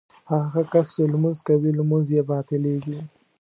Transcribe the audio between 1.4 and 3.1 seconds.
کوي لمونځ یې باطلېږي.